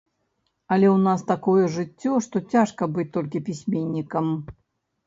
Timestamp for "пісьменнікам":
3.53-4.35